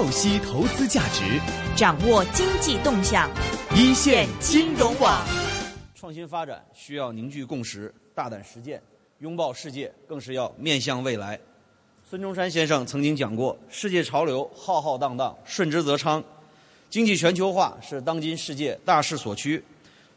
[0.00, 1.38] 透析投资价值，
[1.76, 3.30] 掌握经济动向，
[3.76, 5.22] 一线金融网。
[5.94, 8.80] 创新发展需要凝聚共识、大胆实践，
[9.18, 11.38] 拥抱世界，更是要面向未来。
[12.08, 16.24] 孙中山先生曾经讲过：“世界潮流浩浩荡荡，顺之则昌。
[16.88, 19.62] 经济全球化是当今世界大势所趋。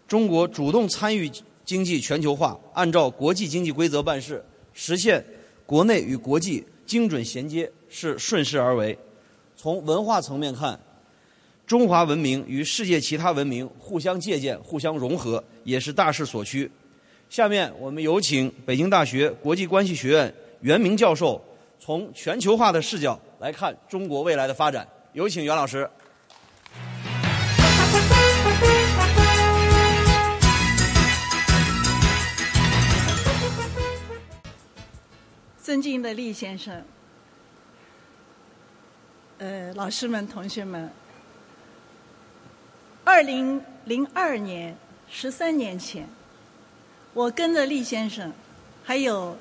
[0.07, 1.29] 中国主动参与
[1.65, 4.41] 经济全球化，按照国际经济规则办事，
[4.73, 5.21] 实现
[5.65, 8.97] 国内与国际精准衔接，是顺势而为。
[9.63, 10.77] 从文化层面看，
[11.65, 16.69] 中华文明与世界其他文明互相借鉴、互相融合，也是大势所趋。
[17.29, 21.41] 下面我们有请北京大学国际关系学院袁明教授。
[21.79, 25.89] 从全球化的视角来看中国未来的发展，有请袁老师。
[35.61, 36.83] 尊敬的厉先生，
[39.43, 40.89] 呃，老师们、同学们，
[43.03, 44.73] 二零零二年，
[45.11, 46.07] 十三年前，
[47.13, 48.31] 我跟着厉先生，
[48.85, 49.35] 还有。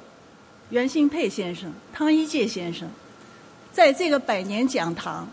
[0.70, 2.88] 袁新佩先生、汤一介先生，
[3.72, 5.28] 在这个百年讲堂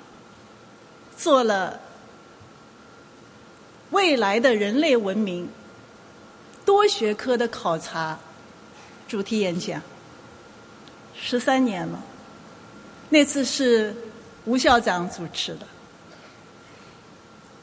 [1.15, 1.79] 做了
[3.91, 5.47] 未来的人类文明
[6.65, 8.19] 多学科的考察
[9.07, 9.81] 主题演讲，
[11.15, 12.03] 十三年了。
[13.07, 13.95] 那次是
[14.49, 15.67] 吴校长主持的。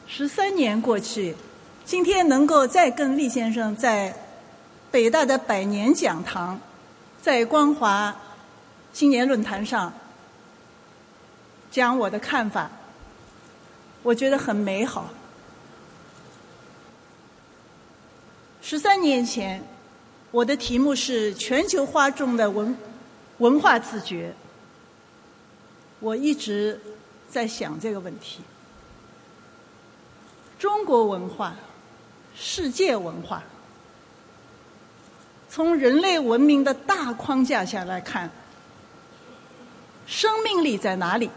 [0.07, 1.35] 十三年过去，
[1.85, 4.17] 今天能够再跟厉先生在
[4.93, 6.61] 北大的百年讲堂。
[7.21, 8.15] 在光华
[8.93, 9.93] 青年论坛上
[11.73, 12.71] 讲我的看法，
[14.05, 15.11] 我觉得很美好。
[18.63, 19.61] 十三年前，
[20.31, 22.77] 我的题目是全球化中的文
[23.39, 24.33] 文化自觉，
[26.01, 26.81] 我一直
[27.29, 28.41] 在想这个问题：
[30.59, 31.55] 中国文化、
[32.35, 33.43] 世界文化。
[35.49, 38.31] 从人类文明的大框架下来看，
[40.07, 41.31] 生命力在哪里？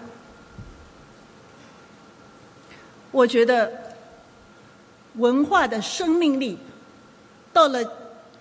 [3.12, 3.96] 我觉得
[5.14, 6.58] 文化的生命力
[7.53, 7.80] 到了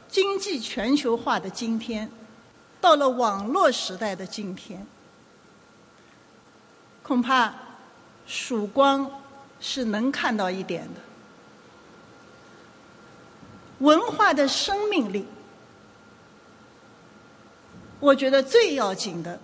[0.09, 2.11] 经济全球化的今天，
[2.81, 4.85] 到了网络时代的今天，
[7.09, 7.55] 恐怕
[8.27, 9.11] 曙光
[9.61, 11.01] 是能看到一点的。
[13.79, 15.27] 文化的生命力。
[17.99, 19.41] 我觉得最要紧的，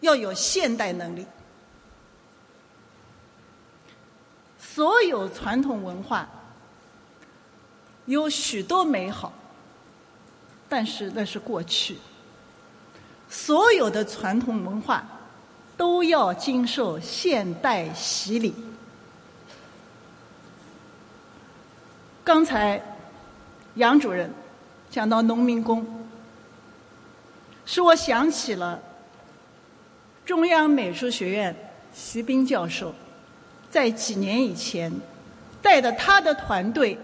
[0.00, 1.26] 要有现代能力。
[4.58, 6.26] 所有传统文化
[8.06, 9.30] 有许多美好，
[10.70, 11.98] 但是那是过去。
[13.28, 15.06] 所有的传统文化
[15.76, 18.54] 都要经受现代洗礼。
[22.22, 22.82] 刚才
[23.74, 24.32] 杨主任
[24.90, 25.86] 讲到农民工。
[27.66, 28.78] 使我想起了
[30.24, 31.54] 中央美术学院
[31.94, 32.94] 徐冰教授，
[33.70, 34.92] 在几年以前
[35.62, 36.98] 带着他的团队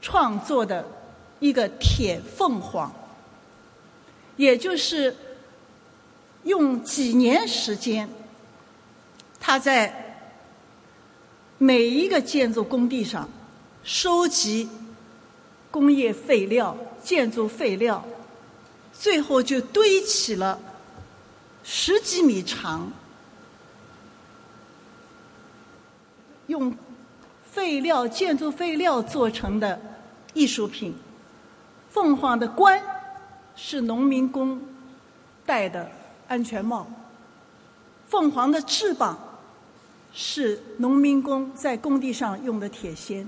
[0.00, 0.82] 创作的
[1.40, 2.90] 一个铁凤凰，
[4.36, 5.14] 也就是
[6.46, 8.08] 用几年时间，
[9.38, 10.22] 他在
[11.58, 13.28] 每一个建筑工地上
[13.82, 14.68] 收集
[15.70, 18.02] 工业废料、建筑废料。
[18.92, 20.58] 最后就堆起了
[21.62, 22.90] 十几米长，
[26.46, 26.74] 用
[27.52, 29.78] 废料、建筑废料做成的
[30.32, 30.94] 艺术品。
[31.90, 32.80] 凤凰的冠
[33.54, 34.60] 是农民工
[35.44, 35.90] 戴的
[36.28, 36.86] 安全帽，
[38.08, 39.18] 凤凰的翅膀
[40.12, 43.26] 是农民工在工地上用的铁锨，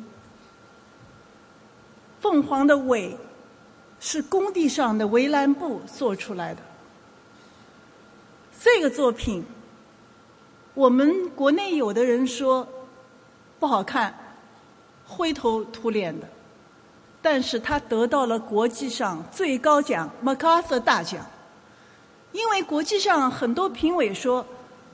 [2.20, 3.16] 凤凰的尾。
[4.00, 6.62] 是工地上的围栏布做出来的。
[8.60, 9.44] 这个作品，
[10.72, 12.64] 我们国内有的人说
[13.58, 14.16] 不好看，
[15.04, 16.28] 灰头土脸的，
[17.20, 21.26] 但是他得到了国际上最高奖 ——MacArthur 大奖。
[22.32, 24.46] 因为国际上很多评委说，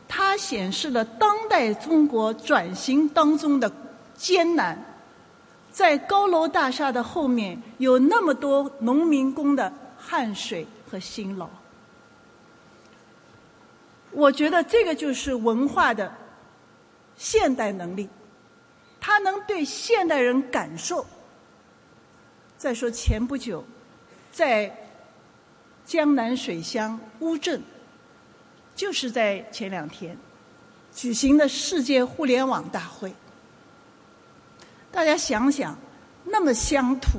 [0.09, 3.71] 它显示了当代中国转型当中的
[4.15, 4.79] 艰难。
[5.71, 11.49] 在高楼大厦的后面，有那么多农民工的汗水和辛劳。
[14.13, 16.15] 我觉得这个就是文化的
[17.17, 18.09] 现代能力，
[19.01, 21.05] 它能对现代人感受。
[22.57, 23.65] 再说前不久，
[24.31, 24.73] 在
[25.87, 27.63] 江南水乡乌镇，
[28.75, 30.17] 就是在前两天，
[30.95, 33.13] 举行的世界互联网大会。
[34.91, 35.77] 大家想想，
[36.25, 37.19] 那么乡土，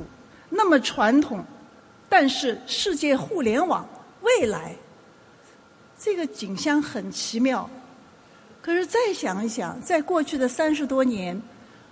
[0.50, 1.44] 那么传统，
[2.08, 3.88] 但是世界互联网
[4.22, 4.74] 未来，
[5.98, 7.68] 这个景象很奇妙。
[8.60, 11.40] 可是再想一想，在过去的三十多年，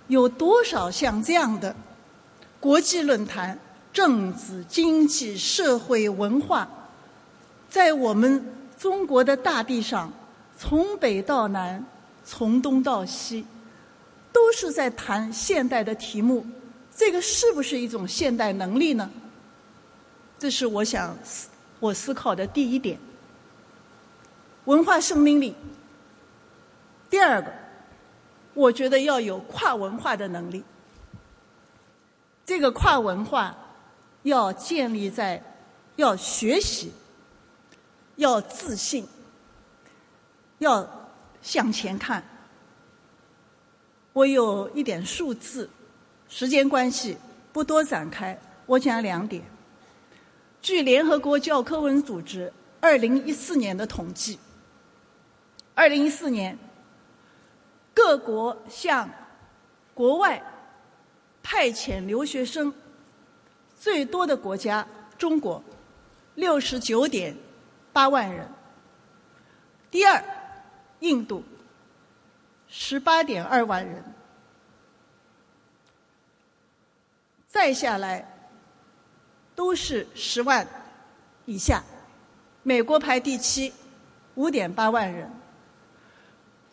[0.07, 1.73] 有多少像这样的
[2.59, 3.57] 国际论坛，
[3.95, 6.67] 政治、经济、社会、文化，
[7.69, 8.45] 在我们
[8.77, 10.11] 中国的大地上，
[10.57, 11.81] 从北到南，
[12.25, 13.45] 从东到西。
[14.33, 16.45] 都是在谈现代的题目，
[16.93, 19.09] 这个是不是一种现代能力呢？
[20.37, 21.47] 这是我想思
[21.79, 22.99] 我思考的第一点。
[24.65, 25.55] 文化生命力。
[27.09, 27.49] 第二个，
[28.53, 30.61] 我觉得要有跨文化的能力。
[32.45, 33.55] 这个跨文化
[34.25, 35.41] 要建立在
[35.97, 36.91] 要学习，
[38.15, 39.07] 要自信，
[40.57, 40.87] 要
[41.43, 42.23] 向前看。
[44.13, 45.69] 我有一点数字，
[46.27, 47.15] 时间关系
[47.53, 48.37] 不多展开。
[48.65, 49.43] 我讲两点。
[50.59, 52.51] 据联合国教科文组织
[52.81, 54.39] 二零一四年的统计，
[55.75, 56.57] 二零一四年
[57.93, 59.07] 各国向
[59.93, 60.41] 国外
[61.43, 62.73] 派遣留学生
[63.85, 64.83] 最多的国家，
[65.15, 65.63] 中国
[66.33, 67.37] 六十九点
[67.93, 68.49] 八万人。
[69.91, 70.23] 第二，
[71.01, 71.43] 印度。
[72.67, 74.03] 十八点二万人，
[77.47, 78.27] 再下来
[79.53, 80.67] 都是十万
[81.45, 81.83] 以下。
[82.63, 83.71] 美国排第七，
[84.33, 85.31] 五点八万人。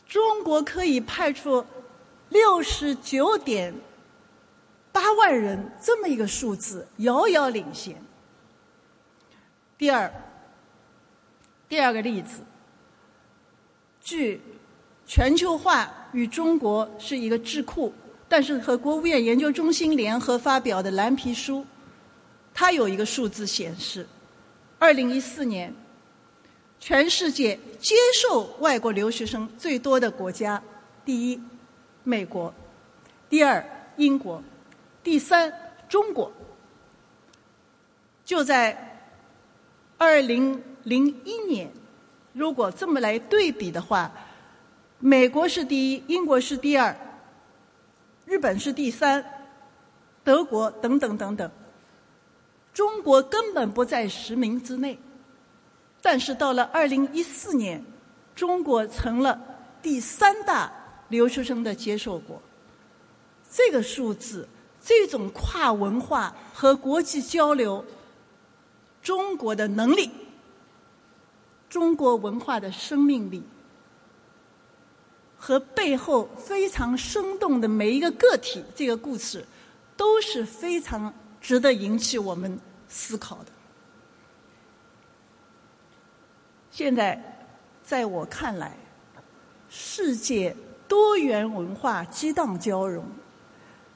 [0.08, 1.66] 中国可以派出
[2.30, 3.74] 六十九点
[4.92, 7.96] 八万人这么一个数字，遥遥领先。
[9.76, 10.12] 第二，
[11.68, 12.42] 第二个例子，
[14.00, 14.40] 据。
[15.04, 17.92] 全球化与中国是一个智库，
[18.28, 21.66] 但是和国务院研究中心联合发表的蓝皮书，
[22.54, 24.06] 它有一个数字显示：
[24.78, 25.74] 二零一四年，
[26.80, 30.62] 全世界接受外国留学生最多的国家，
[31.04, 31.42] 第一，
[32.04, 32.50] 美国；
[33.28, 33.62] 第二，
[33.96, 34.40] 英国；
[35.02, 35.52] 第三，
[35.88, 36.32] 中国。
[38.24, 39.10] 就在
[39.98, 41.70] 二零零一年，
[42.32, 44.10] 如果这么来对比的话。
[45.04, 46.96] 美国是第一，英国是第二，
[48.24, 49.24] 日本是第三，
[50.22, 51.50] 德国等等等等。
[52.72, 54.96] 中国根本不在十名之内，
[56.00, 57.84] 但是到了二零一四年，
[58.36, 59.40] 中国成了
[59.82, 60.72] 第三大
[61.08, 62.40] 留学生的接受国。
[63.50, 64.48] 这个数字，
[64.84, 67.84] 这种跨文化和国际交流，
[69.02, 70.10] 中国的能力，
[71.68, 73.42] 中国文化的生命力。
[75.44, 79.44] 和背后非常生动的每一个个体，这个故事
[79.96, 83.46] 都是非常值得引起我们思考的。
[86.70, 87.20] 现在，
[87.82, 88.76] 在我看来，
[89.68, 90.56] 世界
[90.86, 93.04] 多元文化激荡交融，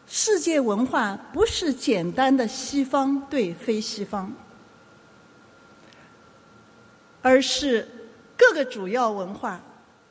[0.06, 4.32] 世界文化不是简单的西方对非西方，
[7.22, 7.88] 而是
[8.36, 9.60] 各个主要文化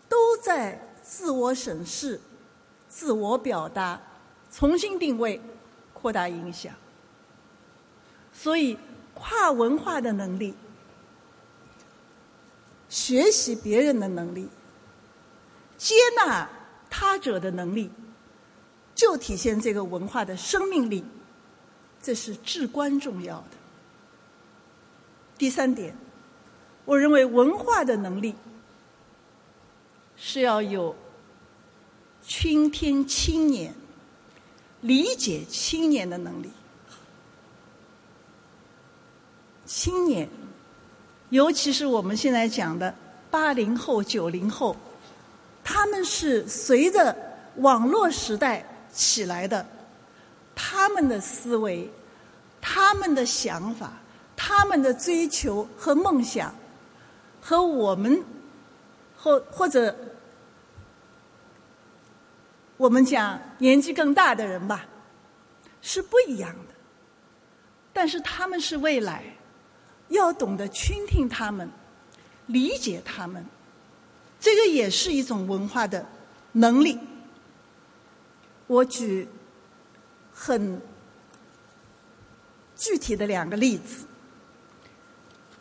[0.09, 0.81] 都在。
[1.07, 2.19] 自我审视、
[2.89, 4.01] 自我表达、
[4.51, 5.39] 重新定位、
[5.93, 6.73] 扩大影响，
[8.33, 8.75] 所以
[9.13, 10.55] 跨文化的能力、
[12.89, 14.49] 学习别人的能力、
[15.77, 16.49] 接纳
[16.89, 17.91] 他者的能力，
[18.95, 21.03] 就体现这个文化的生命力，
[22.01, 23.57] 这是至关重要的。
[25.37, 25.95] 第三点，
[26.85, 28.33] 我认为文化的能力。
[30.17, 30.95] 是要有
[32.25, 33.75] 倾听青年、
[34.79, 36.49] 理解青年的能力。
[39.65, 40.29] 青年，
[41.31, 42.95] 尤其是我们现在讲的
[43.29, 44.73] 八零后、九零后，
[45.65, 47.13] 他们是随着
[47.57, 49.63] 网络时代起来的，
[50.55, 51.91] 他们的思维、
[52.59, 53.91] 他们的想法、
[54.35, 56.55] 他们的追求和梦想，
[57.41, 58.23] 和我们。
[59.17, 59.95] 或或者，
[62.77, 64.85] 我们讲年纪更大的人吧，
[65.81, 66.75] 是不一样的。
[67.91, 69.23] 但是他们是未来，
[70.09, 71.67] 要懂得倾听他们，
[72.45, 73.43] 理解他们，
[74.39, 76.05] 这个也是一种文化的
[76.51, 76.99] 能力。
[78.67, 79.27] 我举
[80.33, 80.81] 很
[82.75, 84.05] 具体的两个例子，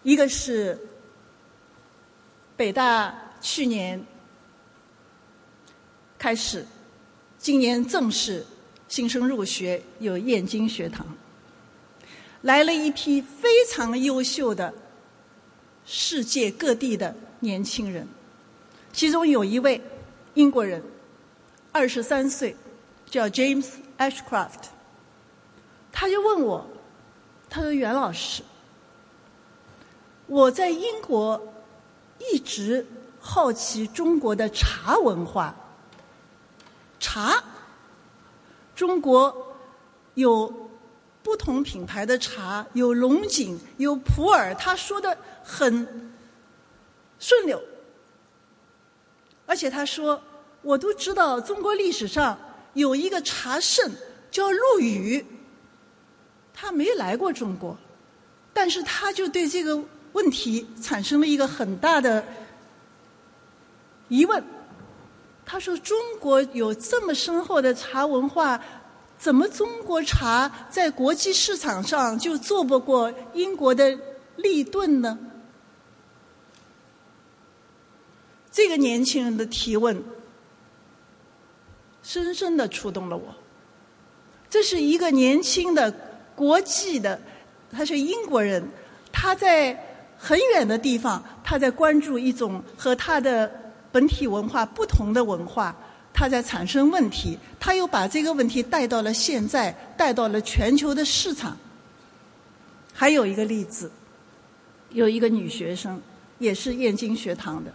[0.03, 0.79] 一个是
[2.57, 3.15] 北大。
[3.41, 4.03] 去年
[6.19, 6.65] 开始，
[7.37, 8.43] 今年正式
[8.89, 11.07] 新生入学，有燕京学堂，
[12.41, 14.73] 来了一批非常优秀的
[15.85, 18.09] 世界各地的年轻人，
[18.95, 19.79] 其中有一位
[20.33, 20.83] 英国人，
[21.71, 22.57] 二十三岁，
[23.15, 24.65] 叫 James Ashcraft，
[25.93, 26.67] 他就问我，
[27.49, 28.43] 他说袁老师，
[30.27, 31.41] 我在英国
[32.19, 32.85] 一直
[33.21, 35.55] 好奇中国的茶文化。
[36.99, 37.41] 茶，
[38.75, 39.55] 中国
[40.15, 40.53] 有
[41.23, 44.53] 不同品牌的茶，有龙井，有普洱。
[44.57, 46.13] 他说的很
[47.21, 47.63] 顺溜，
[49.47, 50.21] 而且他说，
[50.63, 52.37] 我都知道中国历史上
[52.75, 53.91] 有一个茶圣
[54.31, 55.25] 叫陆羽，
[56.53, 57.77] 他没来过中国，
[58.53, 59.81] 但是他就对这个
[60.13, 62.25] 问题产生了一个很大的
[64.09, 64.43] 疑问。
[65.47, 68.61] 他说：“中国有这么深厚的茶文化，
[69.19, 73.97] 怎么中国茶在国际市场上就做不过英国的
[74.37, 75.19] 立顿呢？”
[78.51, 80.03] 这个年轻人的提问，
[82.05, 83.35] 深深的触动了我。
[84.49, 85.93] 这是一个年轻的
[86.37, 87.21] 国际的，
[87.73, 88.63] 他是英国人，
[89.11, 89.77] 他在
[90.17, 93.51] 很远的地方，他在关注一种和他的。
[93.95, 95.73] 本体文化不同的文化，
[96.13, 101.57] 他在产生问题，他又把这个问题带到了现在，带到了全球的市场。
[102.93, 103.89] 还有一个例子，
[104.91, 106.03] 有一个女学生，
[106.41, 107.73] 也是燕京学堂的，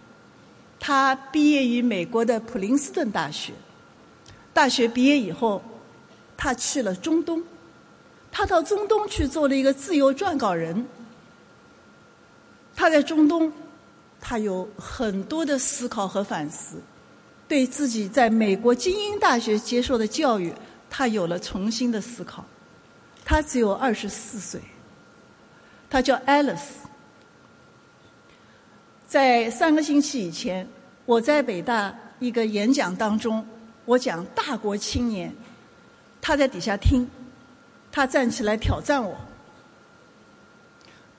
[0.78, 3.54] 她毕业于美国的普林斯顿大学。
[4.60, 5.62] 大学毕业以后，
[6.36, 7.42] 他去了中东，
[8.30, 10.86] 他到中东去做了一个自由撰稿人。
[12.76, 13.50] 他在中东。
[14.20, 16.76] 他有很多的思考和反思，
[17.48, 20.52] 对自己在美国精英大学接受的教育，
[20.90, 22.44] 他有了重新的思考。
[23.24, 24.60] 他只有二十四岁，
[25.88, 26.74] 他叫 Alice。
[29.08, 30.68] 在三个星期以前，
[31.06, 33.42] 我在北大一个演讲当中，
[33.90, 35.34] 我讲大国青年，
[36.20, 37.10] 他在底下听，
[37.90, 39.16] 他站起来挑战我，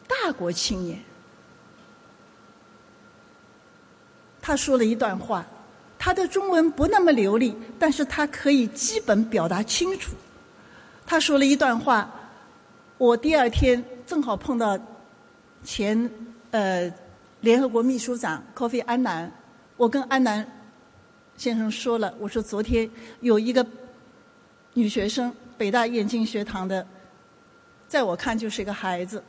[0.08, 0.98] 大国青年。
[4.42, 5.46] 他说了一段话，
[6.00, 10.16] 他的中文不那么流利，但是他可以基本表达清楚。
[11.06, 12.10] 他说了一段话，
[12.98, 14.80] 我第二天正好碰到
[15.66, 16.10] 前
[16.52, 16.90] 呃
[17.42, 19.30] 联合国秘书长 Kofi 安南，
[19.76, 20.50] 我跟安南
[21.38, 22.90] 先生说了，我说昨天
[23.22, 23.66] 有一个
[24.74, 26.86] 女学生，北大燕京学堂的，
[27.88, 29.24] 在我看就是一个孩子，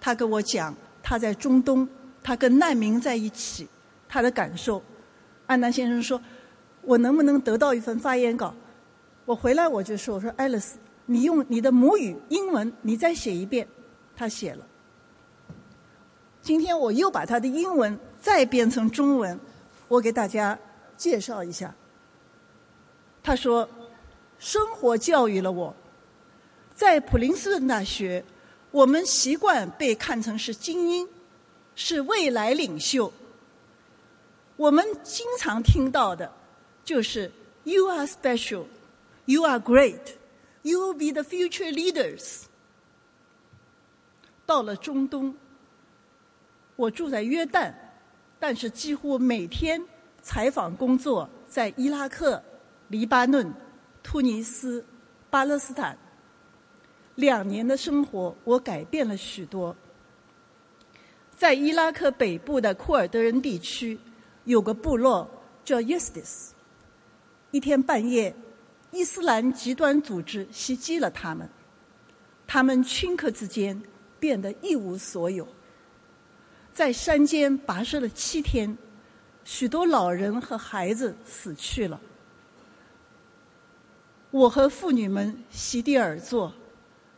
[0.00, 1.88] 她跟我讲她在中东，
[2.22, 3.68] 她跟难民在一起。
[4.08, 4.82] 她的感受，
[5.46, 6.20] 安南先生说
[6.82, 8.54] ：“我能不能得到一份发言稿？”
[9.24, 13.68] 我回来我就说：“我说，爱丽丝，你用你的母语英文，你再写一遍。”
[14.16, 14.66] 他写了。
[16.42, 19.38] 今天我又把他的英文再变成中文，
[19.86, 20.58] 我给大家
[21.00, 21.74] 介绍一下。
[23.22, 23.66] 他说
[24.38, 25.74] ：“生活教育了我，
[26.74, 28.22] 在普林斯顿大学，
[28.70, 31.08] 我们习惯被看成是精英，
[31.74, 33.10] 是未来领袖。”
[34.56, 36.30] 我们经常听到的，
[36.84, 37.32] 就是
[37.64, 38.66] “You are special,
[39.24, 40.16] you are great,
[40.60, 42.42] you will be the future leaders。”
[44.44, 45.34] 到了中东，
[46.76, 47.72] 我住在约旦，
[48.38, 49.82] 但是几乎每天
[50.22, 52.42] 采访工作在伊拉克、
[52.88, 53.52] 黎巴嫩、
[54.02, 54.84] 突尼斯、
[55.28, 55.96] 巴勒斯坦。
[57.14, 59.76] 两年的生活，我改变了许多。
[61.36, 63.98] 在伊拉克北部的库尔德人地区。
[64.44, 65.30] 有个部落
[65.62, 66.48] 叫 Yestis，
[67.50, 68.34] 一天半夜，
[68.90, 71.48] 伊斯兰极端组织袭击了他们，
[72.46, 73.80] 他们顷刻之间
[74.18, 75.46] 变得一无所有，
[76.72, 78.76] 在山间跋涉了七天，
[79.50, 82.00] 许多老人和孩子死去了。
[84.30, 86.52] 我和妇女们席地而坐，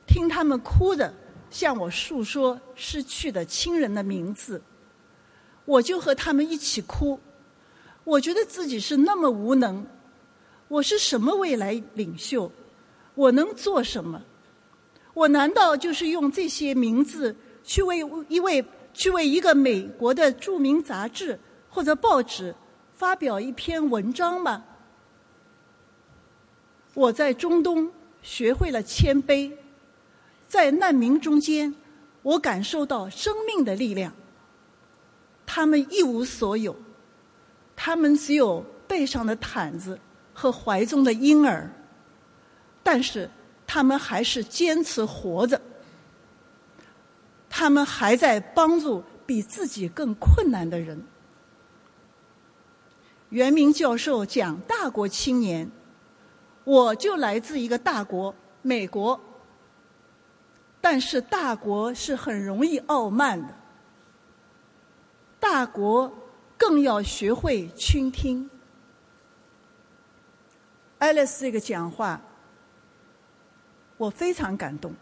[0.06, 1.12] 听他们哭着
[1.50, 4.62] 向我诉说失去的亲人的名字。
[5.66, 7.20] 我就和他们一起哭，
[8.02, 9.84] 我觉得自己是那么无能，
[10.68, 12.50] 我是什么未来领袖？
[13.14, 14.22] 我能做什么？
[15.12, 17.98] 我难道就是用这些名字去为
[18.28, 21.38] 一位去为一个美国的著名杂志
[21.72, 22.54] 或者报纸
[22.94, 24.62] 发表一篇文章吗？
[26.92, 29.50] 我在中东学会了谦卑，
[30.46, 31.74] 在难民中间，
[32.20, 34.12] 我感受到生命的力量。
[35.46, 36.76] 他们一无所有，
[37.74, 39.98] 他们只有背上的毯子
[40.34, 41.70] 和怀中的婴儿，
[42.82, 43.30] 但是
[43.66, 45.58] 他们还是坚持活着。
[47.48, 51.02] 他们还在帮助比自己更困难的人。
[53.32, 55.70] 袁明教授讲大国青年，
[56.64, 59.18] 我就来自一个大国——美国。
[60.82, 63.54] 但是大国是很容易傲慢的，
[65.40, 66.12] 大国
[66.58, 68.50] 更要学会倾听。
[70.98, 72.20] 爱丽丝这个讲话，
[73.96, 74.94] 我非常感动。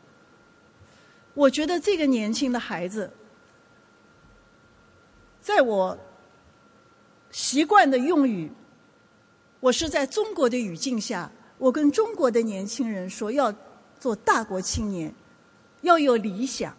[1.34, 3.10] 我觉得这个年轻的孩子，
[5.40, 5.98] 在我
[7.30, 8.50] 习惯的用语，
[9.60, 13.54] 我是在中国的语境下，我跟中国的年轻人说要
[13.98, 15.14] 做大国青年。
[15.82, 16.76] 要有理想，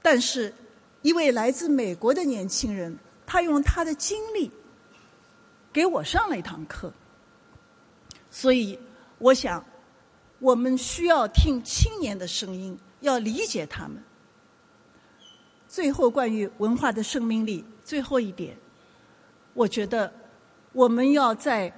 [0.00, 0.54] 但是
[1.02, 4.48] 一位来自美国的年轻人，他用他的经历
[5.72, 6.92] 给我上了一堂课。
[8.30, 8.78] 所以，
[9.18, 9.64] 我想，
[10.38, 14.00] 我们需要听青年的声音，要理解他们。
[15.68, 18.56] 最后，关于文化的生命力，最后一点，
[19.54, 20.12] 我觉得
[20.72, 21.72] 我们要在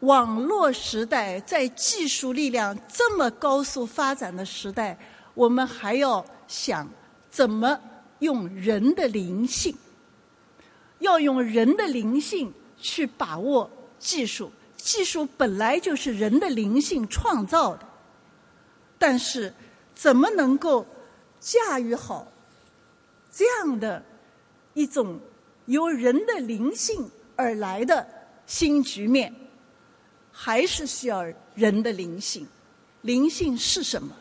[0.00, 4.98] 网络时代，在技术力量这么高速发展的时代。
[5.34, 6.86] 我们还要想
[7.30, 7.78] 怎么
[8.18, 9.74] 用人的灵性，
[10.98, 14.50] 要用人的灵性去把握技术。
[14.76, 17.86] 技术本来就是人的灵性创造的，
[18.98, 19.52] 但是
[19.94, 20.84] 怎么能够
[21.38, 22.26] 驾驭好
[23.30, 24.02] 这样的
[24.74, 25.20] 一种
[25.66, 27.10] 由人的灵性
[27.40, 28.06] 而来的
[28.44, 29.34] 新局面，
[30.30, 32.46] 还是需要人的灵性。
[33.00, 34.14] 灵性是什么？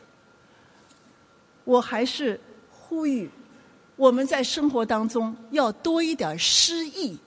[1.66, 2.40] 我还是
[2.72, 3.30] 呼吁，
[3.98, 7.18] 我们在生活当中要多一点诗意。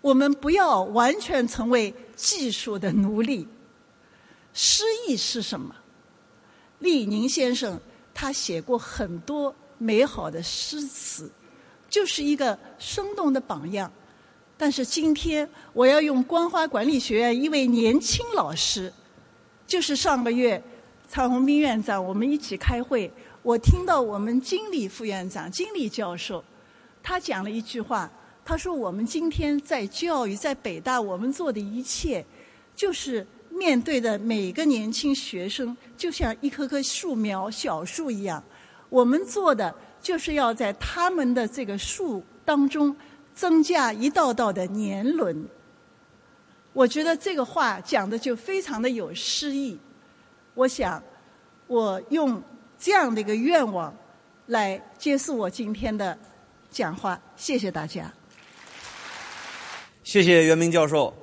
[0.00, 3.46] 我们不要完全成为技术的奴隶。
[4.54, 5.76] 诗意是什么？
[6.78, 7.78] 厉宁先生
[8.14, 11.30] 他写过很多美好的诗词，
[11.90, 13.92] 就是一个生动的榜样。
[14.56, 18.92] 但是今天我要用光华管理学院一位年轻老师，
[19.66, 20.62] 就是上个月
[21.08, 23.10] 蔡宏斌院长我们一起开会。
[23.42, 26.42] 我听到我们经理副院长、经理教授，
[27.02, 28.10] 他讲了一句话。
[28.46, 32.22] 他说：“我们今天在教育，在北大，我们做的一切，
[32.76, 38.44] 就是面对的每个年轻学生，就像一棵棵树苗、小树一样。
[38.90, 42.94] 我们做的就是要在他们的这个树当中
[43.34, 45.46] 增加一道道的年轮。”
[46.72, 49.78] 我觉得这个话讲的就非常的有诗意。
[50.54, 51.02] 我想，
[51.66, 52.42] 我用。
[52.76, 53.96] 这样的一个愿望，
[54.46, 56.18] 来结束我今天的
[56.70, 57.18] 讲话。
[57.34, 58.12] 谢谢大家。
[60.02, 61.14] 谢谢袁明教授。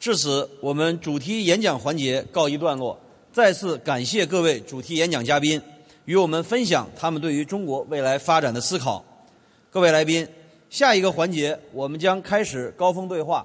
[0.00, 2.98] 至此，我们主题演讲环节告一段落。
[3.30, 5.60] 再次感谢各位主题演讲嘉宾
[6.06, 9.04] 与我们分享他们对于中国未来发展的思考。
[9.70, 10.26] 各位来宾，
[10.70, 13.44] 下一个环节我们将开始高峰对话。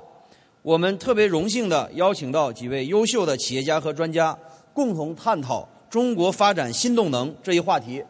[0.62, 4.38] 我们特别荣幸的邀请到几位优秀的企业家和专家，
[4.74, 5.68] 共同探讨。
[5.90, 8.04] 中国发展新动能这一话题，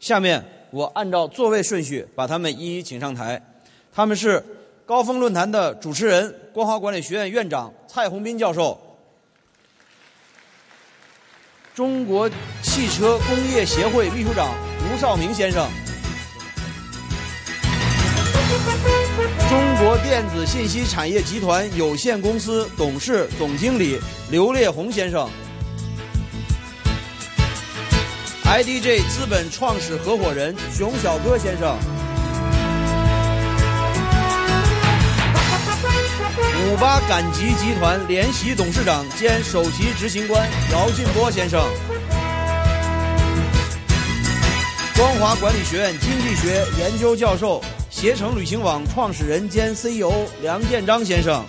[0.00, 3.40] 下面我按照座位顺序把他们一一请上台。
[3.92, 4.44] 他们是
[4.84, 8.76] 高峰论坛的主持人，光华管理学院院长蔡宏斌教授，
[11.74, 12.28] 中国
[12.60, 14.52] 汽车工业协会秘书长
[14.90, 15.68] 吴少明先生，
[19.48, 23.98] 中国电子信息产业集团有限公司董事总经理
[24.30, 25.28] 刘烈宏先生。
[28.44, 31.76] ，IDJ 资本创始合伙人熊小哥先生，
[36.70, 41.62] 五八赶集集团联席董事长兼首席执行官姚劲波先生，
[44.96, 47.62] 光华管理学院经济学研究教授、
[48.00, 51.44] 携程旅行网创始人兼 CEO 梁建章先生。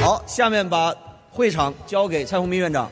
[0.00, 0.94] 好，下面把
[1.28, 2.88] 会场交给蔡宏斌院长。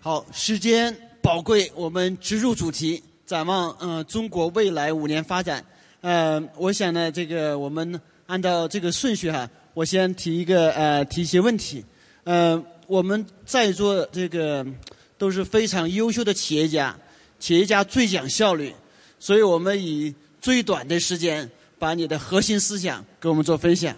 [0.00, 5.62] 好，时间宝贵，我们直入主题，展望嗯中国未来五年发展。
[6.00, 11.84] 呃，我想呢，这个我们按照这个顺序哈，我先提一个呃提一些问题。
[12.24, 14.66] 呃，我们在座这个
[15.16, 16.98] 都是非常优秀的企业家，
[17.38, 18.74] 企业家最讲效率，
[19.20, 21.48] 所以我们以最短的时间。
[21.80, 23.96] 把你的核心思想给我们做分享。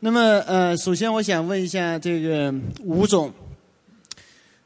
[0.00, 3.32] 那么，呃，首先我想问一下这个吴总，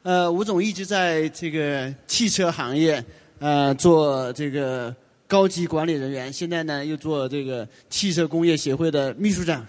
[0.01, 3.05] 呃，吴总一直在这个汽车行业
[3.37, 4.91] 呃做这个
[5.27, 9.63] 高级管理人员，现在呢又做这个汽车工业协会的秘书长。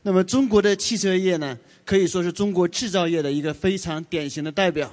[0.00, 4.92] 那么中国的汽车业呢，可以说是中国制造业的一个非常典型的代表。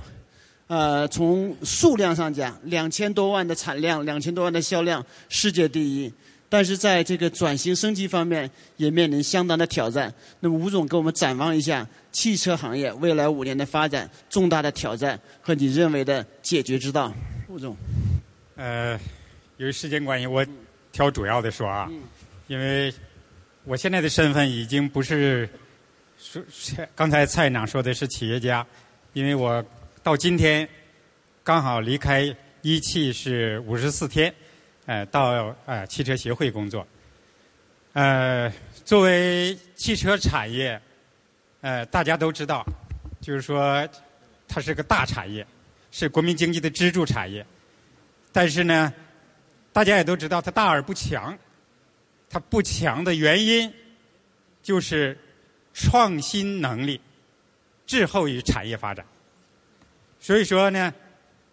[0.68, 6.14] 呃，从数量上讲，两千多万的产量，两千多万的销量，世界第一。
[6.48, 10.14] 但是在这个转型升级方面，也面临相当的挑战。
[10.42, 17.14] 那么吴总给我们展望一下汽车行业未来五年的发展重大的挑战和你认为的解决之道。
[17.48, 17.76] 吴总，
[18.56, 19.00] 呃，
[19.58, 20.46] 由于时间关系，我
[20.92, 21.90] 挑主要的说啊，
[22.48, 22.94] 因为
[23.64, 25.50] 我现在的身份已经不是
[26.32, 28.66] 说刚才蔡院长说的是企业家，
[29.14, 29.64] 因为我。
[30.04, 30.68] 到今天，
[31.44, 34.34] 刚好离开一汽是五十四天，
[34.88, 36.88] 呃，到呃汽车协会工作。
[37.94, 38.52] 呃，
[38.84, 40.82] 作为汽车产业，
[41.62, 42.66] 呃，大家都知道，
[43.22, 43.88] 就是说
[44.48, 45.46] 它是个大产业，
[45.92, 47.46] 是国民经济的支柱产业。
[48.32, 48.92] 但是呢，
[49.72, 51.38] 大家也都知道它大而不强。
[52.28, 53.72] 它不强的原因，
[54.64, 55.16] 就是
[55.74, 57.00] 创新能力
[57.86, 59.06] 滞后于产业发展。
[60.20, 60.94] 所以说呢，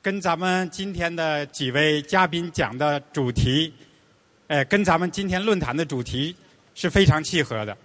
[0.03, 3.73] 跟咱们今天的几位嘉宾讲的主题，
[4.47, 6.37] 呃，跟咱们今天论坛的主题
[6.75, 7.77] 是非常契合的。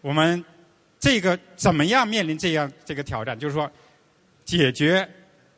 [0.00, 0.44] 我们
[0.98, 3.38] 这个怎么样面临这样这个挑战？
[3.38, 3.70] 就是说，
[4.44, 5.08] 解决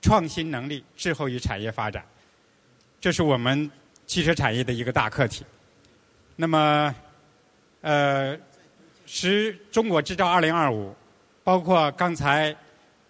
[0.03, 2.05] 创新能力滞后于产业发展，
[3.01, 3.71] 这是我们
[4.07, 5.45] 汽车产业的一个大课题。
[6.37, 6.95] 那么，
[7.83, 8.37] 呃，
[9.13, 10.95] 十中国制造二零二五，
[11.43, 12.57] 包括刚才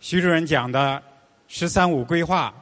[0.01, 1.03] 徐主任讲的。
[1.53, 2.55] “十三五”规划、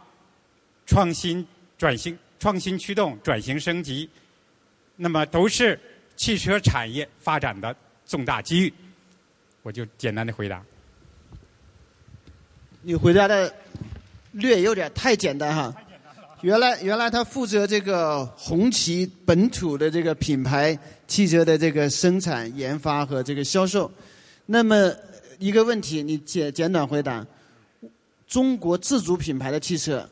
[0.86, 1.46] 创新
[1.76, 4.08] 转型、创新驱动、转型升级，
[4.96, 5.78] 那么都是
[6.16, 8.72] 汽车产业发展的重大机遇。
[9.62, 10.64] 我就简单的回答。
[12.80, 13.54] 你回答的
[14.32, 15.74] 略有点太简单哈。
[16.40, 23.90] 原来原来他负责这个红旗本土的这个品牌汽车的这个生产研发和这个销售。
[24.46, 24.92] 那么
[25.38, 27.26] 一个问题，你简简短回答。
[28.26, 30.08] 中国自主品牌的汽车，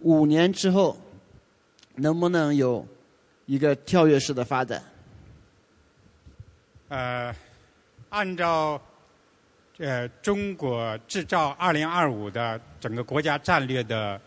[0.00, 0.96] 五年之后
[1.96, 2.86] 能不能有
[3.46, 4.82] 一个跳跃式的发展？
[6.88, 7.34] 呃，
[8.10, 8.80] 按照
[9.78, 14.20] 呃中国制造二零二五的整个国家战略的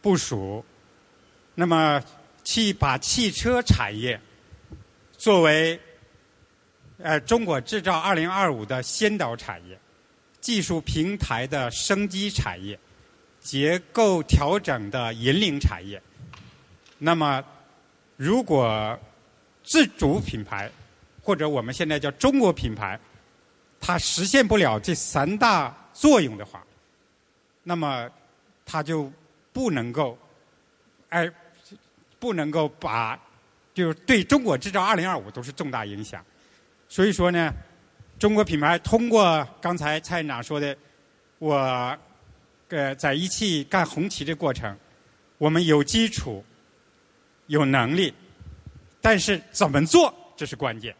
[0.00, 0.64] 部署，
[1.54, 2.02] 那么
[2.44, 4.20] 去把汽车产业
[5.16, 5.78] 作为
[6.98, 9.78] 呃中国制造二零二五的先导产业。
[10.40, 12.78] 技术平台的升级产业，
[13.42, 16.00] 结构调整的引领产业。
[16.96, 17.44] 那么，
[18.16, 18.98] 如果
[19.62, 20.70] 自主品牌
[21.22, 22.98] 或者我们现在叫中国品牌，
[23.78, 26.64] 它实现不了这三大作用的话，
[27.62, 28.08] 那么
[28.64, 29.12] 它就
[29.52, 30.18] 不能够，
[31.08, 31.30] 哎，
[32.18, 33.18] 不能够把，
[33.74, 36.24] 就是对中国制造二零二五都是重大影响。
[36.88, 37.52] 所以说呢。
[38.18, 40.76] 中国品牌通过刚才蔡院长说的，
[41.38, 41.56] 我
[42.68, 44.76] 呃在一汽干红旗的过程，
[45.38, 46.44] 我们有基础、
[47.46, 48.12] 有能力，
[49.00, 50.94] 但是怎么做这是关键。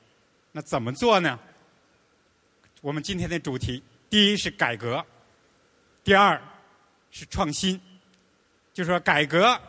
[0.51, 1.39] 那怎么做呢？
[2.81, 5.05] 我们今天的主题，第一是改革，
[6.03, 6.41] 第二
[7.11, 7.79] 是创新。
[8.81, 9.61] 就说改革，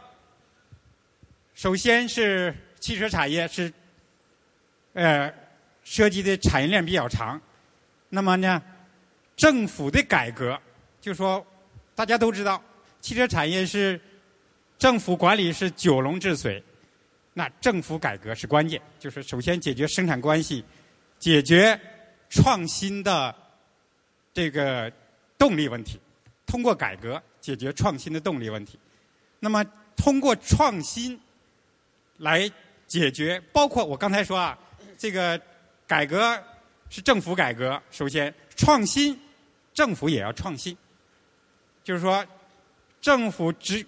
[1.54, 3.72] 首先是汽车产业是
[4.94, 5.30] 呃。
[5.84, 7.42] 涉及的产业链比较长，
[8.08, 8.62] 那么呢，
[9.36, 10.58] 政府的改革，
[11.02, 11.46] 就说
[11.96, 12.64] 大家都知道，
[13.02, 14.00] 汽车产业是
[14.78, 16.64] 政府管理是九龙治水，
[17.34, 20.64] 那政府改革是关键，就是首先解决生产关系，
[21.18, 21.78] 解决
[22.30, 23.36] 创新的
[24.32, 24.90] 这个
[25.36, 26.00] 动力问题，
[26.46, 28.80] 通过改革解决创新的动力问题，
[29.42, 29.62] 那么
[29.98, 31.20] 通过创新
[32.20, 32.50] 来
[32.88, 34.58] 解决，包括我刚才说啊，
[34.98, 35.38] 这个。
[35.88, 36.42] 改革
[36.90, 39.20] 是政府改革，首先创新，
[39.74, 40.78] 政府也要创新。
[41.84, 42.26] 就是说，
[43.02, 43.86] 政府只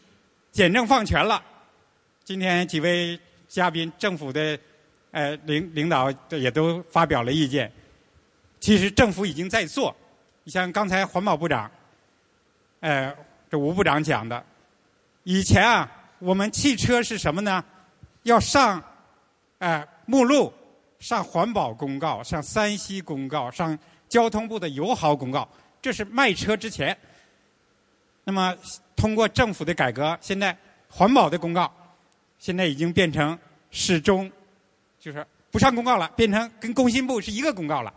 [0.51, 1.41] 简政放权了。
[2.25, 4.59] 今天几位嘉宾，政府的
[5.11, 7.71] 呃领领导也都发表了意见。
[8.59, 9.95] 其实政府已经在做。
[10.43, 11.71] 你像刚才环保部长，
[12.81, 13.15] 呃，
[13.49, 14.45] 这吴部长讲的，
[15.23, 17.63] 以前啊，我们汽车是什么呢？
[18.23, 18.83] 要上
[19.59, 20.53] 呃目录。
[20.99, 25.45] 上环保公告，上三西公告，上交通部的友好公告，
[25.81, 26.97] 这是卖车之前。
[28.23, 28.55] 那么
[28.95, 30.57] 通过政府的改革，现在
[30.87, 31.69] 环保的公告
[32.39, 33.37] 现在已经变成
[33.69, 34.31] 始终
[34.97, 37.93] 就是不上公告了，变成跟工信部是一个公告了。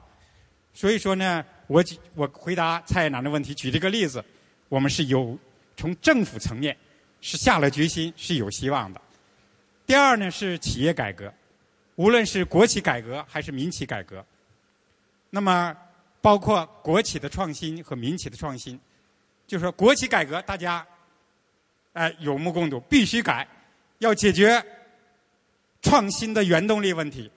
[0.75, 1.81] 所以说呢，我
[2.17, 4.25] 我回答蔡院长的问题，举这个例子，
[4.69, 5.39] 我们是有
[5.77, 6.77] 从政府层面
[7.21, 9.01] 是下了决心，是有希望的。
[9.87, 11.33] 第二呢是企业改革，
[11.95, 14.25] 无论是国企改革还是民企改革，
[15.31, 15.77] 那么
[16.21, 18.79] 包括国企的创新和民企的创新，
[19.47, 20.85] 就说国企改革大家
[21.93, 23.47] 哎有目共睹，必须改，
[23.99, 24.65] 要解决
[25.83, 27.31] 创新的原动力问题。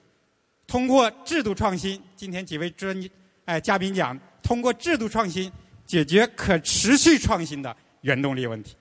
[0.65, 3.10] 通过制度创新，今天几位专
[3.46, 5.52] 哎嘉宾讲，通过制度创新
[5.86, 8.76] 解决可持续创新的原动力问题。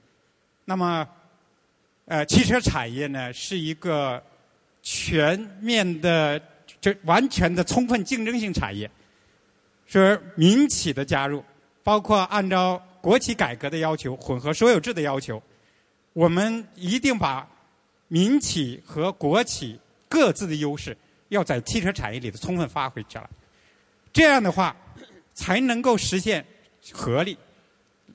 [0.69, 1.09] 那么。
[2.11, 4.23] 呃，汽车产业呢是一个
[4.81, 6.41] 全面的、
[6.81, 8.91] 这完全的充分竞争性产业。
[9.85, 11.45] 说民企的加入，
[11.83, 15.43] 包括按照国企改革的要求、混合所有制的要求，
[16.15, 17.47] 我们一定把
[18.09, 19.79] 民企和国企
[20.09, 20.97] 各自的优势
[21.29, 23.29] 要在汽车产业里头充分发挥出来。
[24.15, 24.75] 这样的话，
[25.35, 26.43] 才能够实现
[26.91, 27.37] 合力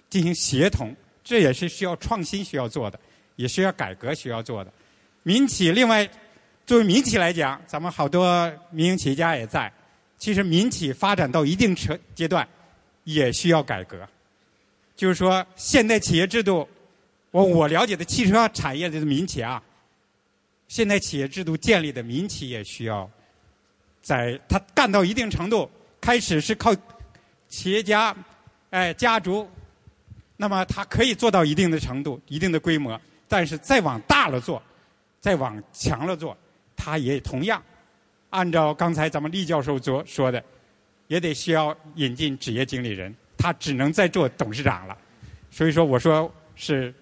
[0.10, 3.00] 进行协同，这也是需要创新需要做的。
[3.36, 4.72] 也需要改革需要做的，
[5.24, 6.08] 民企另外
[6.68, 9.74] 作为民企来讲，咱们好多民营企业家也在。
[10.20, 12.48] 其实民企发展到一定程阶段，
[13.06, 14.08] 也需要改革。
[14.96, 16.70] 就是说，现代企业制度，
[17.32, 19.62] 我我了解的汽车产业的民企啊，
[20.68, 23.10] 现代企业制度建立的民企也需要，
[24.04, 25.68] 在他干到一定程度，
[26.00, 26.72] 开始是靠
[27.50, 28.16] 企业家
[28.70, 29.50] 哎家族，
[30.44, 33.00] 那么他可以做到一定的程度、一定的规模。
[33.30, 34.62] 但是再往大了做，
[35.22, 36.38] 再往强了做，
[36.76, 37.64] 它也同样
[38.30, 40.44] 按照刚才咱们厉教授说说的，
[41.08, 44.98] 也得需要引进职业经理人，他只能再做董事长了。
[45.50, 46.94] 所以说，我说是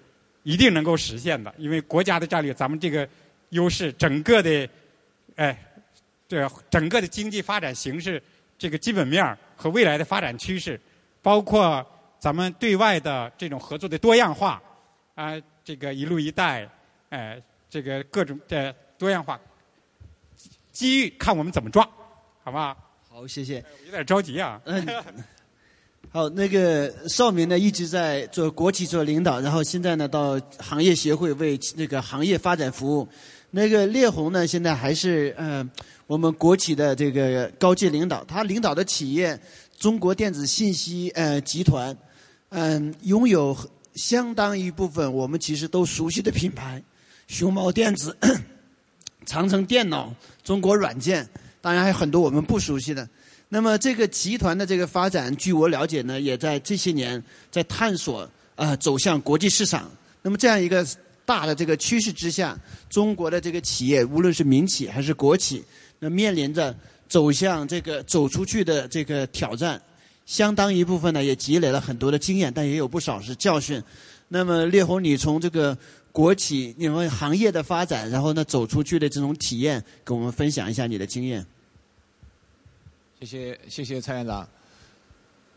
[0.44, 3.10] 一定能够实现的，因为国家的战略，咱们这个
[3.50, 4.70] 优势，整个的
[5.36, 5.58] 哎，
[6.28, 8.22] 这整个的经济发展形势，
[8.60, 10.80] 这个基本面和未来的发展趋势，
[11.24, 11.84] 包括
[12.22, 14.62] 咱们对外的这种合作的多样化
[15.16, 15.34] 啊。
[15.64, 16.70] 这个“一路一带”，
[17.10, 19.40] 哎，这个各种的多样化
[20.72, 21.84] 机遇，看我们怎么抓，
[22.44, 22.78] 好不好？
[23.10, 23.64] 好，谢谢。
[23.86, 24.62] 有点着急啊。
[24.66, 24.86] 嗯。
[26.14, 33.08] 好，那个邵明呢，一直在做国企做领导，然后现在呢，到行业协会为那个行业发展服务。
[33.52, 35.70] 那个烈红呢，现在还是嗯，
[36.08, 39.40] 我们国企的这个高级领导，他领导的企业
[39.78, 41.96] 中国电子信息呃集团，
[42.52, 43.58] 嗯，拥有。
[43.94, 46.82] 相当一部分我们其实都熟悉的品牌，
[47.28, 48.16] 熊猫电子、
[49.28, 51.28] 长城电脑、中国软件，
[51.60, 53.06] 当然还有很多我们不熟悉的。
[53.50, 59.92] 那么这个集团的这个发展，据我了解呢，也在这些年在探索啊走向国际市场。
[60.22, 60.88] 那么这样一个
[61.26, 62.58] 大的这个趋势之下，
[62.90, 65.62] 中国的这个企业，无论是民企还是国企，
[66.00, 66.74] 那面临着
[67.10, 69.82] 走向这个走出去的这个挑战。
[70.26, 73.84] 相当一部分呢，也积累了很多的经验，但也有不少是教训。
[74.30, 75.78] 那么，烈红，你从这个
[76.14, 81.46] 国企你们行业的发展，然后呢走出去的这种体验，跟我们分享一下你的经验。
[83.20, 84.48] 谢谢，谢谢蔡院长。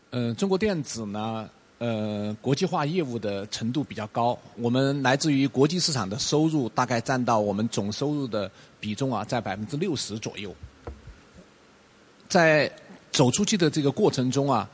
[0.09, 10.53] 嗯，中国电子呢，呃，国际化业务的程度比较高，我们来自于国际市场的收入大概占到我们总收入的比重啊，在百分之六十左右，
[12.27, 12.69] 在。
[13.15, 14.69] 走出去的这个过程中啊，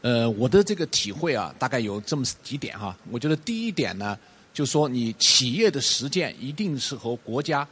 [0.00, 2.96] 呃，我的这个体会啊，大概有这么几点哈。
[3.12, 4.18] 我觉得第一点呢，
[4.52, 7.64] 就说你企业的实践一定是和国家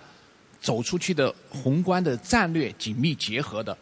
[0.61, 3.77] 走出去的宏观的战略紧密结合的。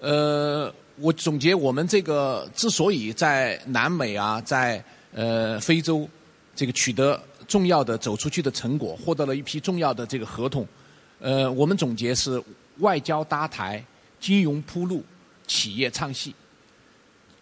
[0.00, 6.08] 呃，我总结我们这个之所以在南美啊，在呃非洲
[6.56, 10.66] 这个取得重要的走出去的成果，获得了一批重要的这个合同，
[11.20, 12.42] 呃，我们总结是
[12.78, 13.80] 外交搭台，
[14.18, 15.00] 金融铺路。
[15.46, 16.34] 企业唱戏，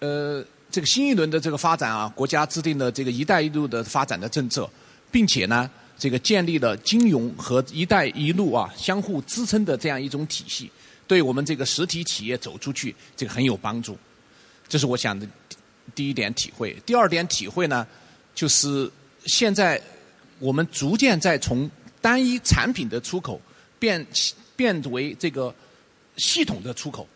[0.01, 4.69] 呃，这个新一轮的这个发展啊，国家制定了这个“一带一路”的发展的政策，
[5.11, 10.71] 并且呢，这个建立了金融和“一带一路”啊相互支撑的这样一种体系，
[11.07, 13.97] 对我们这个实体企业走出去这个很有帮助。
[14.69, 15.27] 这是我想的
[15.95, 16.77] 第一点体会。
[16.87, 17.87] 第二点体会呢，
[18.35, 18.91] 就是
[19.27, 19.81] 现在
[20.39, 23.41] 我们逐渐在从单一产品的出口
[23.79, 24.05] 变
[24.57, 25.55] 变为这个
[26.17, 27.07] 系统的出口。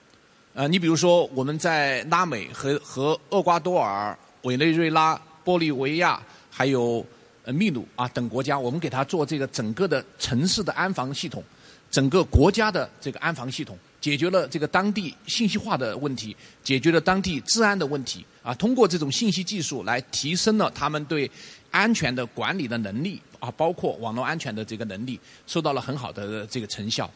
[0.56, 6.18] 呃，你比如说，我们在拉美和和厄瓜多尔、委内瑞拉、玻利维亚，
[6.50, 7.04] 还有
[7.44, 11.44] 呃秘鲁啊等国家，我们给他做这个整个的城市的安防系统，
[11.90, 18.54] 整个国家的这个安防系统，解决了这个当地信息化的问题，解决了当地治安的问题啊。
[18.54, 21.30] 通过这种信息技术来提升了他们对
[21.70, 27.10] 安全的管理的能力啊，包括网络安全的这个能力，收到了很好的这个成效。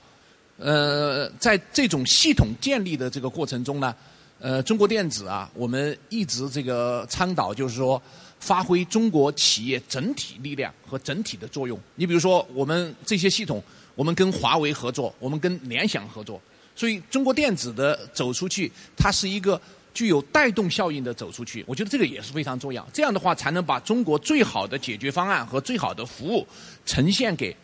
[0.60, 3.94] 呃，在这种系统建立的这个过程中呢，
[4.38, 8.00] 呃，中国电子啊，我们一直这个倡导就是说，
[8.38, 11.80] 发挥中国企业整体力量和整体的作用。
[11.94, 13.62] 你比如说，我们这些系统，
[13.94, 16.38] 我们跟华为合作，我们跟联想合作，
[16.76, 19.58] 所以中国电子的走出去，它是一个
[19.94, 21.64] 具有带动效应的走出去。
[21.66, 22.86] 我觉得这个也是非常重要。
[22.92, 26.46] 这样的话，才能把中国最好的解决方案和最好的服务
[26.84, 27.56] 呈现给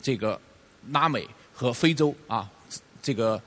[0.00, 0.40] 这个
[0.90, 2.50] 拉美和非洲啊，
[3.00, 3.40] 这个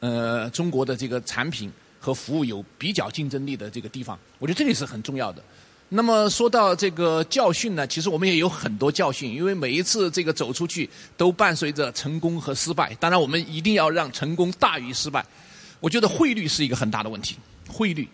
[0.00, 4.16] 呃中国的这个产品和服务有比较竞争力的这个地方。
[4.38, 5.42] 我觉得这个是很重要的。
[5.90, 12.94] 那么说到这个教训呢，其实我们也有很多教训，因为每一次这个走出去都伴随着成功和失败。
[13.00, 15.24] 当然，我们一定要让成功大于失败。
[15.80, 18.06] 我觉得汇率是一个很大的问题，汇率，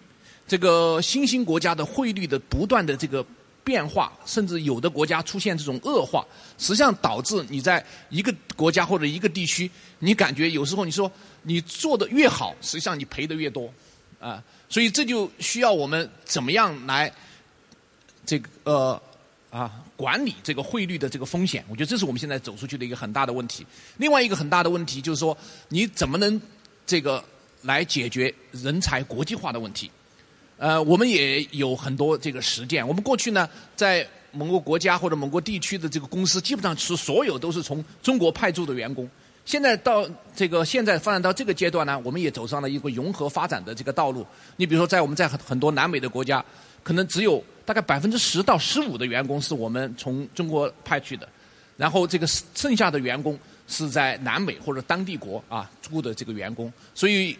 [0.46, 3.26] 这个新兴国家的汇率的不断的这个
[3.64, 6.24] 变化，甚至有的国家出现这种恶化，
[6.58, 11.10] 实际上导致你在一个国家或者一个地区，你感觉有时候你说
[11.42, 13.72] 你做的越好，实际上你赔的越多，
[14.20, 17.12] 啊，所以这就需要我们怎么样来。
[18.26, 19.02] 这个呃
[19.50, 23.66] 啊，管理这个汇率的这个风险，我觉得这是我们现在走出去的一个很大的问题。
[23.98, 25.36] 另外一个很大的问题就是说，
[25.68, 26.40] 你怎么能
[26.86, 27.22] 这个
[27.60, 29.90] 来解决人才国际化的问题？
[30.56, 32.86] 呃，我们也有很多这个实践。
[32.86, 39.08] 我们过去呢，在某个国家或者某个地区的这个公司，基本上是所有都是从中国派驻的员工。
[39.44, 44.26] 现在到这个现在发展到这个阶段呢，我们也走上了一个融合发展的这个道路。
[44.56, 46.42] 你比如说，在我们在很很多南美的国家，
[46.82, 51.28] 可能只有大概百分之十到十五的员工是我们从中国派去的，
[51.76, 53.38] 然后这个剩下的员工
[53.68, 56.72] 是在南美或者当地国啊雇的这个员工。
[56.94, 57.36] 所以，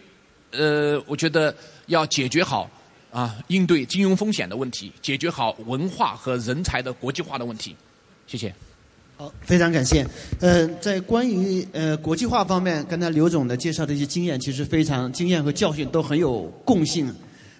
[0.51, 1.55] 呃，我觉得
[1.87, 2.69] 要解决好
[3.15, 7.73] 啊应对金融风险的问题，解决好文化和人才的国际化的问题。
[8.27, 8.53] 谢谢。
[9.15, 10.05] 好，非常感谢。
[10.41, 17.09] 嗯，在关于呃国际化方面，刚才刘总的介绍的一些经验，其实非常经验和教训都很有共性。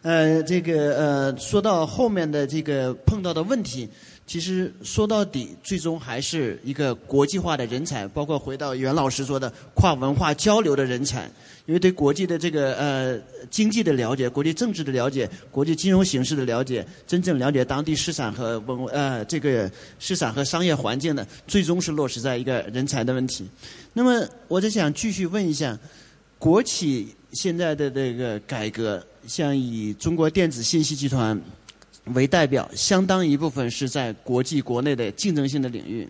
[0.01, 3.89] 呃，这个呃，说到后面的这个碰到的问题，
[4.27, 11.29] 其实说到底，最终还是一个国际化的人才，包括回到袁老师说的跨文化交流的人才。
[11.67, 23.47] 因为对国际的这个呃经济的了解、国际政治的了解、国际金融形势的了解，真正了解当地市场和文呃这个市场和商业环境的，最终是落实在一个人才的问题。
[23.93, 25.75] 那么，我就想继续问一下，
[26.37, 31.39] 国企现在的这个改革，像以中国电子信息集团
[32.13, 36.07] 为代表，相当一部分是在国际国内的竞争性的领域。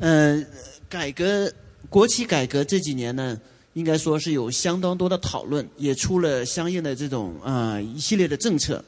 [0.00, 0.46] 嗯，
[0.88, 1.52] 改革
[1.88, 3.38] 国企改革这几年呢？
[3.74, 8.82] 应该说是有相当多的讨论，也出了相应的这种啊一系列的政策。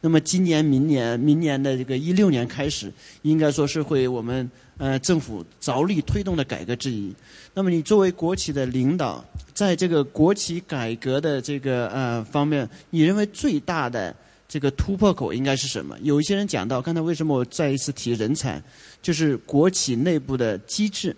[0.00, 2.92] 那么今年、明年、明年的这个一六年开始，
[3.22, 7.12] 应该说是会我们呃政府着力推动的改革之一。
[7.54, 14.14] 那么你作为国企的领导，在这个国企改革的这个呃方面，你认为最大的
[14.48, 15.98] 这个突破口应该是什么？
[16.02, 18.62] 有一些人讲到，刚才为什么我再一次提人才，
[19.02, 21.14] 就是国企内部的机制。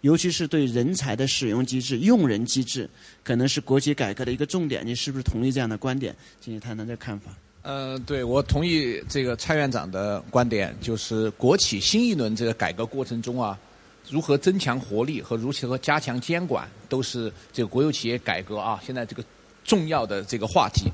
[0.00, 2.90] 尤其是对人才的使用机制、用人机制，
[3.22, 4.84] 可能是国企改革的一个重点。
[4.84, 6.12] 你是不是同意这样的观点？
[6.40, 7.30] 请你谈谈这看法。
[7.62, 13.56] 呃，对我同意这个蔡院长的观点，就是国企新一轮这个改革过程中啊，
[14.10, 19.24] 如何增强活力和如何加强监管，都是这个国有企业改革啊现在这个
[19.62, 20.90] 重要的这个话题。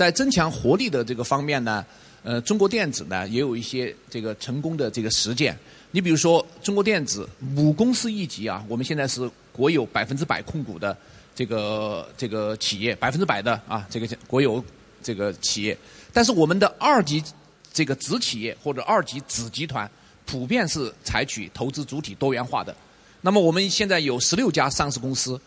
[0.00, 1.84] 在增强活力的这个方面呢，
[2.22, 5.54] 呃，中国电子呢也有一些这个成功的这个实践。
[5.90, 10.96] 你比如说，中国电子母公司一级啊，我们现在是国有百分之百控股的
[11.34, 14.64] 这个这个企业，百分之百的啊，这个国有
[15.02, 15.76] 这个企业。
[16.14, 17.22] 但是我们的二级
[17.70, 19.86] 这个子企业或者二级子集团，
[20.24, 22.74] 普遍是采取投资主体多元化的。
[23.20, 25.38] 那么我们现在有十六家上市公司，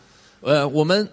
[0.42, 1.10] 呃，我们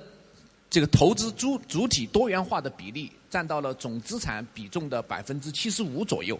[0.68, 6.38] 这个投资主主体多元化的比例占到了总资产比重的百分之七十五左右。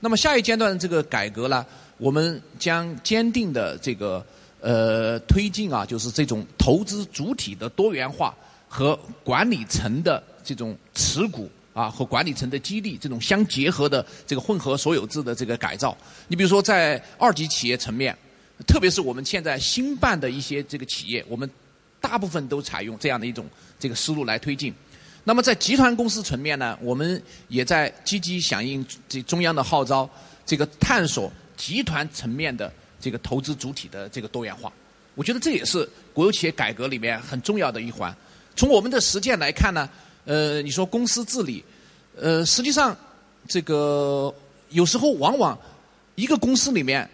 [0.00, 1.64] 那么下一阶段这个改革呢？
[1.96, 4.22] 我们将坚定的这个
[4.60, 8.34] 呃推进啊，就是这种投资主体的多元化
[8.68, 15.96] 和管理层的这种持股啊和管理层的激励这种相结合的这个混合所有制的这个改造。
[16.26, 18.14] 你比如说在二级企业层面，
[18.66, 21.48] 特别是我们现在新办的一些这个企业，我们
[22.00, 23.46] 大部分都采用这样的一种
[23.78, 24.74] 这个思路来推进。
[25.24, 30.08] 那么在集团公司层面呢，我们也在积极响应这中央的号召，
[30.46, 31.32] 这个探索。
[31.56, 32.70] 集团层面的
[33.00, 34.70] 这个投资主体的这个多元化，
[35.14, 38.12] 我觉得这也是国有企业改革里面很重要的一环。
[38.56, 39.88] 从我们的实践来看呢，
[40.24, 41.64] 呃，你说公司治理，
[42.20, 42.94] 呃，实际上
[43.46, 44.34] 这个
[44.70, 45.56] 有时候往往
[46.16, 47.08] 一个公司里面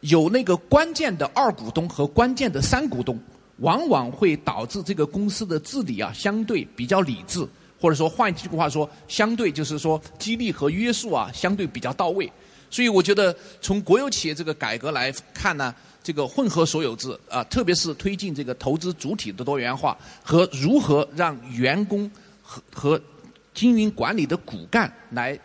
[0.00, 3.18] 有那个关键的二股东和关键的三股东，
[3.58, 7.46] 往往会导致这个公司的治理啊相对比较理智，
[7.80, 12.30] 或者说换一句话说，相对就是说激励和约束啊，相对比较到位。
[12.68, 22.10] 所以我觉得从国有企业这个改革来看呢，这个混合所有制啊，特别是推进这个投资主体的多元化和如何让员工
[22.42, 23.00] 和和
[23.54, 25.38] 经营管理的骨干来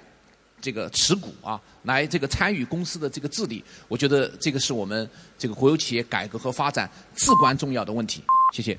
[0.62, 8.24] 这个持股啊，来这个参与公司的这个治理，我觉得这个是我们这个国有企业改革和发展至关重要的问题。
[8.54, 8.78] 谢谢。